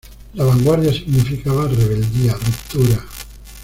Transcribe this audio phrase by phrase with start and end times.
[0.33, 3.05] La vanguardia significaba rebeldía, ruptura.